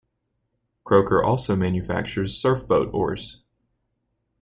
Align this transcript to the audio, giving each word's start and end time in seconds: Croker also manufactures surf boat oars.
Croker 0.83 1.23
also 1.23 1.55
manufactures 1.55 2.35
surf 2.35 2.67
boat 2.67 2.91
oars. 2.91 3.43